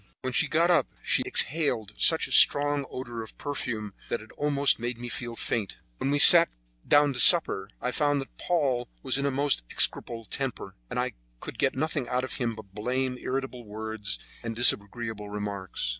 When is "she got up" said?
0.33-0.87